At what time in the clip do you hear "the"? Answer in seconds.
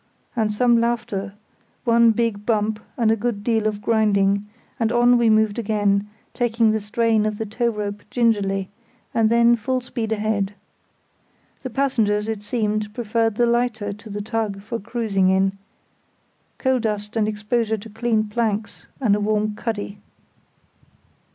6.71-6.79, 7.37-7.45, 11.61-11.69, 13.35-13.45, 14.09-14.23